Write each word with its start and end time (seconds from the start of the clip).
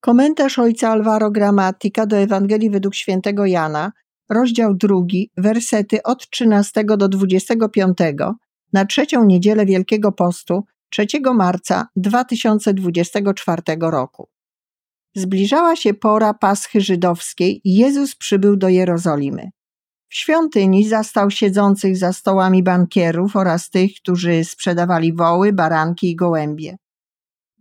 Komentarz 0.00 0.58
ojca 0.58 0.90
Alvaro 0.90 1.30
Gramatika 1.30 2.06
do 2.06 2.16
Ewangelii 2.16 2.70
według 2.70 2.94
świętego 2.94 3.46
Jana, 3.46 3.92
rozdział 4.30 4.74
drugi, 4.74 5.30
wersety 5.36 6.02
od 6.02 6.30
13 6.30 6.84
do 6.84 7.08
25 7.08 7.98
na 8.72 8.84
trzecią 8.84 9.24
niedzielę 9.24 9.66
Wielkiego 9.66 10.12
Postu 10.12 10.64
3 10.90 11.06
marca 11.34 11.88
2024 11.96 13.62
roku. 13.80 14.28
Zbliżała 15.14 15.76
się 15.76 15.94
pora 15.94 16.34
Paschy 16.34 16.80
Żydowskiej 16.80 17.60
i 17.64 17.74
Jezus 17.74 18.16
przybył 18.16 18.56
do 18.56 18.68
Jerozolimy. 18.68 19.50
W 20.08 20.14
świątyni 20.14 20.88
zastał 20.88 21.30
siedzących 21.30 21.96
za 21.96 22.12
stołami 22.12 22.62
bankierów 22.62 23.36
oraz 23.36 23.70
tych, 23.70 23.90
którzy 24.02 24.44
sprzedawali 24.44 25.12
woły, 25.12 25.52
baranki 25.52 26.10
i 26.10 26.16
gołębie. 26.16 26.76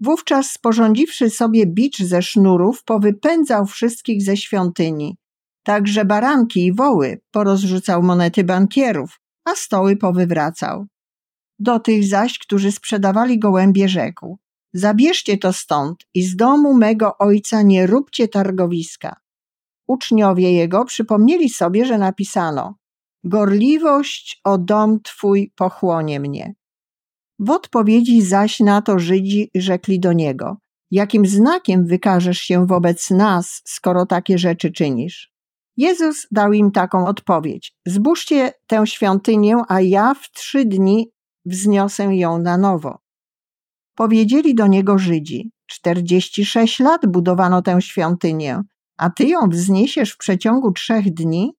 Wówczas 0.01 0.51
sporządziwszy 0.51 1.29
sobie 1.29 1.65
bicz 1.65 1.97
ze 1.97 2.21
sznurów, 2.21 2.83
powypędzał 2.83 3.65
wszystkich 3.65 4.23
ze 4.23 4.37
świątyni. 4.37 5.17
Także 5.63 6.05
baranki 6.05 6.65
i 6.65 6.73
woły 6.73 7.21
porozrzucał 7.31 8.03
monety 8.03 8.43
bankierów, 8.43 9.19
a 9.45 9.55
stoły 9.55 9.97
powywracał. 9.97 10.85
Do 11.59 11.79
tych 11.79 12.07
zaś, 12.07 12.39
którzy 12.39 12.71
sprzedawali 12.71 13.39
gołębie, 13.39 13.89
rzekł: 13.89 14.37
Zabierzcie 14.73 15.37
to 15.37 15.53
stąd 15.53 16.05
i 16.13 16.23
z 16.23 16.35
domu 16.35 16.73
mego 16.73 17.17
ojca 17.17 17.61
nie 17.61 17.87
róbcie 17.87 18.27
targowiska. 18.27 19.15
Uczniowie 19.87 20.53
jego 20.53 20.85
przypomnieli 20.85 21.49
sobie, 21.49 21.85
że 21.85 21.97
napisano: 21.97 22.75
Gorliwość 23.23 24.41
o 24.43 24.57
dom 24.57 24.99
twój 25.03 25.51
pochłonie 25.55 26.19
mnie. 26.19 26.53
W 27.39 27.49
odpowiedzi 27.49 28.21
zaś 28.21 28.59
na 28.59 28.81
to 28.81 28.99
Żydzi 28.99 29.49
rzekli 29.55 29.99
do 29.99 30.13
niego: 30.13 30.57
Jakim 30.91 31.25
znakiem 31.25 31.85
wykażesz 31.85 32.39
się 32.39 32.67
wobec 32.67 33.09
nas, 33.09 33.61
skoro 33.65 34.05
takie 34.05 34.37
rzeczy 34.37 34.71
czynisz? 34.71 35.31
Jezus 35.77 36.27
dał 36.31 36.53
im 36.53 36.71
taką 36.71 37.07
odpowiedź: 37.07 37.73
Zbóżcie 37.87 38.51
tę 38.67 38.87
świątynię, 38.87 39.55
a 39.67 39.81
ja 39.81 40.13
w 40.13 40.31
trzy 40.31 40.65
dni 40.65 41.11
wzniosę 41.45 42.15
ją 42.15 42.39
na 42.39 42.57
nowo. 42.57 42.99
Powiedzieli 43.95 44.55
do 44.55 44.67
niego 44.67 44.97
Żydzi: 44.97 45.51
Czterdzieści 45.67 46.45
sześć 46.45 46.79
lat 46.79 47.01
budowano 47.07 47.61
tę 47.61 47.81
świątynię, 47.81 48.61
a 48.97 49.09
ty 49.09 49.23
ją 49.23 49.39
wzniesiesz 49.49 50.11
w 50.11 50.17
przeciągu 50.17 50.71
trzech 50.71 51.13
dni? 51.13 51.53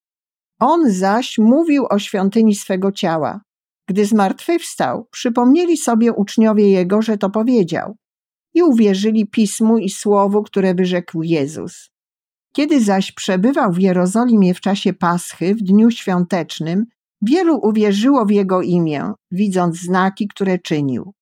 On 0.58 0.92
zaś 0.92 1.39
mówił 1.39 1.86
o 1.91 1.98
świątyni 1.98 2.55
swego 2.55 2.92
ciała. 2.92 3.41
Gdy 3.91 4.06
zmartwychwstał, 4.06 5.08
przypomnieli 5.10 5.77
sobie 5.77 6.12
uczniowie 6.12 6.70
jego, 6.70 7.02
że 7.02 7.19
to 7.19 7.30
powiedział 7.30 7.96
i 8.55 8.62
uwierzyli 8.62 9.27
pismu 9.27 9.78
i 9.78 9.91
słowu, 9.91 10.42
które 10.42 10.74
wyrzekł 10.74 11.22
Jezus. 11.22 11.91
Kiedy 12.52 12.80
zaś 12.84 13.12
przebywał 13.12 13.72
w 13.72 13.78
Jerozolimie 13.78 14.55
w 14.55 14.61
czasie 14.61 14.92
Paschy, 14.92 15.55
w 15.55 15.62
dniu 15.62 15.91
świątecznym, 15.91 16.86
wielu 17.22 17.61
uwierzyło 17.62 18.27
w 18.27 18.30
jego 18.30 18.62
imię, 18.62 19.12
widząc 19.30 19.77
znaki, 19.77 20.28
które 20.28 20.58
czynił. 20.58 21.12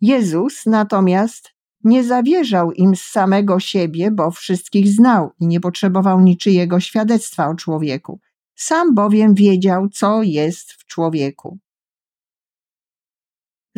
Jezus 0.00 0.66
natomiast 0.66 1.50
nie 1.84 2.04
zawierzał 2.04 2.72
im 2.72 2.96
z 2.96 3.02
samego 3.02 3.60
siebie, 3.60 4.10
bo 4.10 4.30
wszystkich 4.30 4.88
znał 4.88 5.30
i 5.40 5.46
nie 5.46 5.60
potrzebował 5.60 6.20
niczyjego 6.20 6.80
świadectwa 6.80 7.48
o 7.48 7.54
człowieku. 7.54 8.20
Sam 8.54 8.94
bowiem 8.94 9.34
wiedział, 9.34 9.88
co 9.88 10.22
jest 10.22 10.72
w 10.72 10.86
człowieku. 10.86 11.58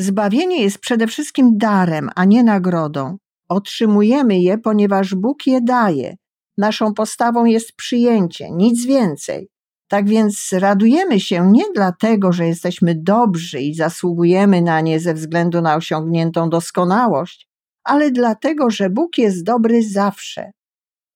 Zbawienie 0.01 0.63
jest 0.63 0.79
przede 0.79 1.07
wszystkim 1.07 1.59
darem, 1.59 2.11
a 2.15 2.25
nie 2.25 2.45
nagrodą. 2.45 3.17
Otrzymujemy 3.49 4.41
je, 4.41 4.59
ponieważ 4.59 5.15
Bóg 5.15 5.47
je 5.47 5.61
daje. 5.61 6.17
Naszą 6.59 6.95
postawą 6.95 7.45
jest 7.45 7.73
przyjęcie, 7.77 8.51
nic 8.51 8.87
więcej. 8.87 9.49
Tak 9.89 10.09
więc 10.09 10.53
radujemy 10.53 11.21
się 11.21 11.53
nie 11.53 11.65
dlatego, 11.75 12.33
że 12.33 12.47
jesteśmy 12.47 12.95
dobrzy 12.95 13.61
i 13.61 13.75
zasługujemy 13.75 14.63
na 14.63 14.81
nie 14.81 15.01
ze 15.01 15.15
względu 15.15 15.61
na 15.61 15.77
osiągniętą 15.77 16.51
doskonałość, 16.51 17.49
ale 17.85 18.11
dlatego, 18.11 18.71
że 18.71 18.91
Bóg 18.91 19.19
jest 19.19 19.45
dobry 19.45 19.83
zawsze. 19.83 20.53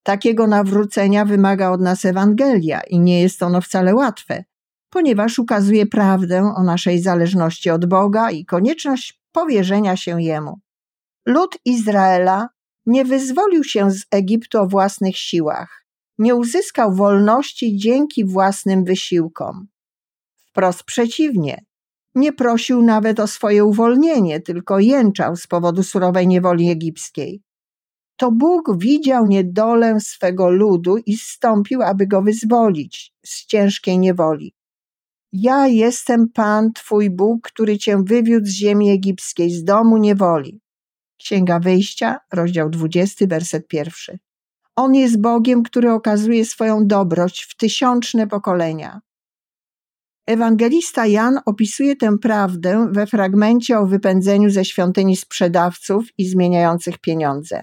Takiego 0.03 0.47
nawrócenia 0.47 1.25
wymaga 1.25 1.71
od 1.71 1.81
nas 1.81 2.05
Ewangelia 2.05 2.81
i 2.81 3.00
nie 3.00 3.23
jest 3.23 3.43
ono 3.43 3.61
wcale 3.61 3.94
łatwe 3.94 4.44
ponieważ 4.94 5.38
ukazuje 5.38 5.87
prawdę 5.87 6.53
o 6.56 6.62
naszej 6.62 7.03
zależności 7.03 7.71
od 7.71 7.87
Boga 7.87 8.31
i 8.31 8.44
konieczność 8.44 9.21
powierzenia 9.32 9.97
się 9.97 10.22
Jemu. 10.22 10.60
Lud 11.27 11.59
Izraela 11.65 12.49
nie 12.87 13.05
wyzwolił 13.05 13.65
się 13.65 13.91
z 13.91 14.05
Egiptu 14.10 14.59
o 14.59 14.66
własnych 14.66 15.16
siłach, 15.16 15.84
nie 16.19 16.34
uzyskał 16.34 16.94
wolności 16.94 17.77
dzięki 17.77 18.25
własnym 18.25 18.84
wysiłkom. 18.84 19.66
Wprost 20.49 20.84
przeciwnie, 20.84 21.65
nie 22.15 22.32
prosił 22.32 22.82
nawet 22.82 23.21
o 23.21 23.26
swoje 23.26 23.65
uwolnienie, 23.65 24.41
tylko 24.41 24.78
jęczał 24.78 25.37
z 25.37 25.47
powodu 25.47 25.82
surowej 25.82 26.28
niewoli 26.28 26.71
egipskiej. 26.71 27.43
To 28.16 28.32
Bóg 28.32 28.78
widział 28.78 29.26
niedolę 29.26 30.00
swego 30.00 30.50
ludu 30.50 30.97
i 31.06 31.16
zstąpił, 31.16 31.82
aby 31.82 32.06
go 32.06 32.22
wyzwolić 32.22 33.12
z 33.26 33.47
ciężkiej 33.47 33.99
niewoli. 33.99 34.55
Ja 35.37 35.67
jestem 35.67 36.28
Pan, 36.28 36.72
Twój 36.72 37.11
Bóg, 37.11 37.43
który 37.43 37.78
Cię 37.78 38.03
wywiódł 38.05 38.47
z 38.47 38.50
ziemi 38.50 38.91
egipskiej, 38.91 39.50
z 39.50 39.65
domu 39.65 39.97
niewoli. 39.97 40.61
Księga 41.19 41.61
Wyjścia, 41.61 42.19
rozdział 42.33 42.71
20, 42.71 43.27
werset 43.27 43.69
pierwszy. 43.69 44.19
On 44.77 44.94
jest 44.94 45.21
Bogiem, 45.21 45.62
który 45.62 45.93
okazuje 45.93 46.44
swoją 46.44 46.87
dobroć 46.87 47.47
w 47.50 47.56
tysiączne 47.56 48.27
pokolenia. 48.27 49.00
Ewangelista 50.27 51.06
Jan 51.06 51.41
opisuje 51.47 51.97
tę 51.97 52.19
prawdę 52.19 52.89
we 52.93 53.06
fragmencie 53.06 53.78
o 53.78 53.87
wypędzeniu 53.87 54.50
ze 54.50 54.65
świątyni 54.65 55.17
sprzedawców 55.17 56.05
i 56.19 56.28
zmieniających 56.28 56.99
pieniądze. 56.99 57.61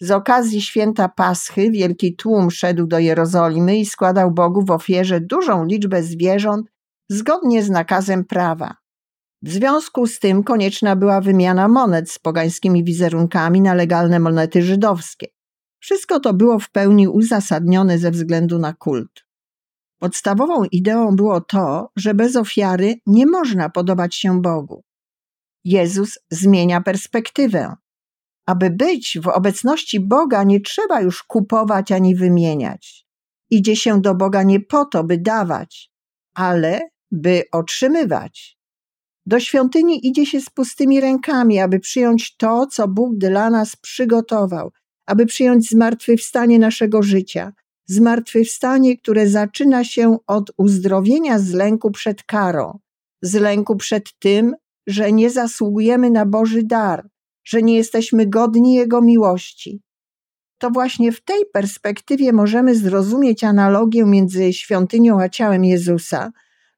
Z 0.00 0.10
okazji 0.10 0.62
święta 0.62 1.08
Paschy 1.08 1.70
wielki 1.70 2.16
tłum 2.16 2.50
szedł 2.50 2.86
do 2.86 2.98
Jerozolimy 2.98 3.78
i 3.78 3.86
składał 3.86 4.30
Bogu 4.30 4.64
w 4.64 4.70
ofierze 4.70 5.20
dużą 5.20 5.64
liczbę 5.64 6.02
zwierząt 6.02 6.75
zgodnie 7.08 7.62
z 7.62 7.70
nakazem 7.70 8.24
prawa. 8.24 8.74
W 9.42 9.50
związku 9.50 10.06
z 10.06 10.18
tym 10.18 10.42
konieczna 10.42 10.96
była 10.96 11.20
wymiana 11.20 11.68
monet 11.68 12.10
z 12.10 12.18
pogańskimi 12.18 12.84
wizerunkami 12.84 13.60
na 13.60 13.74
legalne 13.74 14.20
monety 14.20 14.62
żydowskie. 14.62 15.26
Wszystko 15.78 16.20
to 16.20 16.34
było 16.34 16.58
w 16.58 16.70
pełni 16.70 17.08
uzasadnione 17.08 17.98
ze 17.98 18.10
względu 18.10 18.58
na 18.58 18.72
kult. 18.72 19.26
Podstawową 19.98 20.64
ideą 20.64 21.16
było 21.16 21.40
to, 21.40 21.90
że 21.96 22.14
bez 22.14 22.36
ofiary 22.36 22.94
nie 23.06 23.26
można 23.26 23.70
podobać 23.70 24.14
się 24.14 24.42
Bogu. 24.42 24.84
Jezus 25.64 26.18
zmienia 26.30 26.80
perspektywę. 26.80 27.76
Aby 28.46 28.70
być 28.70 29.18
w 29.22 29.28
obecności 29.28 30.00
Boga, 30.00 30.42
nie 30.44 30.60
trzeba 30.60 31.00
już 31.00 31.22
kupować 31.22 31.92
ani 31.92 32.16
wymieniać. 32.16 33.06
Idzie 33.50 33.76
się 33.76 34.00
do 34.00 34.14
Boga 34.14 34.42
nie 34.42 34.60
po 34.60 34.84
to, 34.84 35.04
by 35.04 35.18
dawać, 35.18 35.90
ale 36.34 36.80
by 37.10 37.42
otrzymywać. 37.52 38.56
Do 39.26 39.40
świątyni 39.40 40.06
idzie 40.06 40.26
się 40.26 40.40
z 40.40 40.50
pustymi 40.50 41.00
rękami, 41.00 41.58
aby 41.58 41.80
przyjąć 41.80 42.36
to, 42.36 42.66
co 42.66 42.88
Bóg 42.88 43.16
dla 43.16 43.50
nas 43.50 43.76
przygotował, 43.76 44.72
aby 45.06 45.26
przyjąć 45.26 45.70
zmartwychwstanie 45.70 46.58
naszego 46.58 47.02
życia. 47.02 47.52
Zmartwychwstanie, 47.86 48.98
które 48.98 49.28
zaczyna 49.28 49.84
się 49.84 50.16
od 50.26 50.50
uzdrowienia 50.56 51.38
z 51.38 51.52
lęku 51.52 51.90
przed 51.90 52.22
karą, 52.22 52.78
z 53.22 53.34
lęku 53.34 53.76
przed 53.76 54.18
tym, 54.18 54.54
że 54.86 55.12
nie 55.12 55.30
zasługujemy 55.30 56.10
na 56.10 56.26
Boży 56.26 56.62
dar, 56.62 57.08
że 57.44 57.62
nie 57.62 57.76
jesteśmy 57.76 58.26
godni 58.26 58.74
Jego 58.74 59.02
miłości. 59.02 59.82
To 60.58 60.70
właśnie 60.70 61.12
w 61.12 61.24
tej 61.24 61.46
perspektywie 61.52 62.32
możemy 62.32 62.74
zrozumieć 62.74 63.44
analogię 63.44 64.04
między 64.04 64.52
świątynią 64.52 65.20
a 65.20 65.28
ciałem 65.28 65.64
Jezusa, 65.64 66.32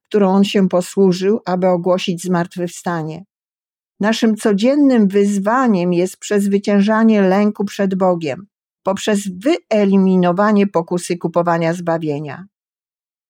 którą 0.09 0.31
on 0.31 0.45
się 0.45 0.69
posłużył, 0.69 1.41
aby 1.45 1.67
ogłosić 1.67 2.23
zmartwychwstanie. 2.23 3.25
Naszym 4.01 4.37
codziennym 4.37 5.09
wyzwaniem 5.09 5.93
jest 5.93 6.17
przezwyciężanie 6.17 7.23
lęku 7.23 7.65
przed 7.65 7.95
Bogiem 7.95 8.47
poprzez 8.89 9.21
wyeliminowanie 9.29 10.67
pokusy 10.67 11.19
kupowania 11.19 11.75
zbawienia. 11.75 12.47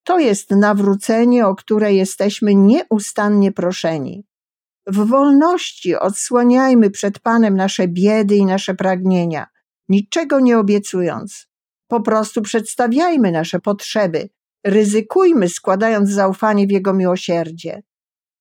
To 0.04 0.18
jest 0.18 0.50
nawrócenie, 0.50 1.46
o 1.46 1.54
które 1.54 1.94
jesteśmy 1.94 2.54
nieustannie 2.54 3.52
proszeni. 3.52 4.26
W 4.86 5.06
wolności 5.06 5.96
odsłaniajmy 5.96 6.90
przed 6.90 7.18
Panem 7.18 7.56
nasze 7.56 7.88
biedy 7.88 8.36
i 8.36 8.44
nasze 8.44 8.74
pragnienia, 8.74 9.46
niczego 9.88 10.40
nie 10.40 10.58
obiecując. 10.58 11.48
Po 11.88 12.00
prostu 12.00 12.42
przedstawiajmy 12.42 13.32
nasze 13.32 13.60
potrzeby, 13.60 14.28
Ryzykujmy, 14.66 15.48
składając 15.48 16.10
zaufanie 16.10 16.66
w 16.66 16.70
Jego 16.70 16.94
miłosierdzie. 16.94 17.82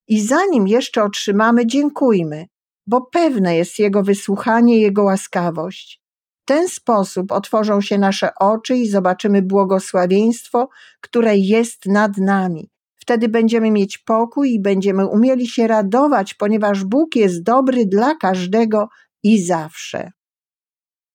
I 0.07 0.21
zanim 0.21 0.67
jeszcze 0.67 1.03
otrzymamy, 1.03 1.67
dziękujmy, 1.67 2.45
bo 2.87 3.01
pewne 3.01 3.57
jest 3.57 3.79
Jego 3.79 4.03
wysłuchanie 4.03 4.79
Jego 4.79 5.03
łaskawość. 5.03 6.01
ten 6.45 6.69
sposób 6.69 7.31
otworzą 7.31 7.81
się 7.81 7.97
nasze 7.97 8.29
oczy 8.39 8.75
i 8.75 8.87
zobaczymy 8.87 9.41
błogosławieństwo, 9.41 10.69
które 11.01 11.37
jest 11.37 11.85
nad 11.85 12.17
nami. 12.17 12.69
Wtedy 12.95 13.29
będziemy 13.29 13.71
mieć 13.71 13.97
pokój 13.97 14.53
i 14.53 14.61
będziemy 14.61 15.07
umieli 15.07 15.47
się 15.47 15.67
radować, 15.67 16.33
ponieważ 16.33 16.83
Bóg 16.83 17.15
jest 17.15 17.43
dobry 17.43 17.85
dla 17.85 18.15
każdego 18.15 18.89
i 19.23 19.43
zawsze. 19.43 20.11